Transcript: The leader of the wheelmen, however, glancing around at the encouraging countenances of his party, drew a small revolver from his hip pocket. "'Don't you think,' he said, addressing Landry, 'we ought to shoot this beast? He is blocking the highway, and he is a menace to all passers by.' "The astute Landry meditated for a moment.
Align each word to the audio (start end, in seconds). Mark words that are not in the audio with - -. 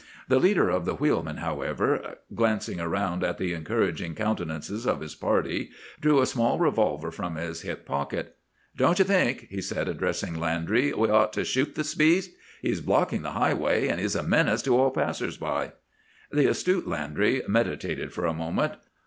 The 0.29 0.39
leader 0.39 0.67
of 0.67 0.85
the 0.85 0.95
wheelmen, 0.95 1.37
however, 1.37 2.15
glancing 2.33 2.79
around 2.81 3.23
at 3.23 3.37
the 3.37 3.53
encouraging 3.53 4.15
countenances 4.15 4.87
of 4.87 4.99
his 4.99 5.13
party, 5.13 5.69
drew 5.99 6.19
a 6.21 6.25
small 6.25 6.57
revolver 6.57 7.11
from 7.11 7.35
his 7.35 7.61
hip 7.61 7.85
pocket. 7.85 8.35
"'Don't 8.75 8.97
you 8.97 9.05
think,' 9.05 9.45
he 9.51 9.61
said, 9.61 9.87
addressing 9.87 10.39
Landry, 10.39 10.91
'we 10.91 11.07
ought 11.09 11.33
to 11.33 11.43
shoot 11.45 11.75
this 11.75 11.93
beast? 11.93 12.31
He 12.63 12.71
is 12.71 12.81
blocking 12.81 13.21
the 13.21 13.33
highway, 13.33 13.89
and 13.89 13.99
he 13.99 14.05
is 14.07 14.15
a 14.15 14.23
menace 14.23 14.63
to 14.63 14.75
all 14.75 14.89
passers 14.89 15.37
by.' 15.37 15.73
"The 16.31 16.47
astute 16.47 16.87
Landry 16.87 17.43
meditated 17.47 18.11
for 18.11 18.25
a 18.25 18.33
moment. 18.33 18.73